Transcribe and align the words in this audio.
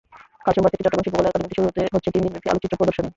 কাল 0.43 0.53
সোমবার 0.55 0.71
থেকে 0.73 0.83
চট্টগ্রাম 0.85 1.03
শিল্পকলা 1.05 1.29
একাডেমিতে 1.29 1.55
শুরু 1.57 1.67
হচ্ছে 1.97 2.11
তিন 2.13 2.21
দিনব্যাপী 2.23 2.47
আলোকচিত্র 2.51 2.79
প্রদর্শনী। 2.79 3.09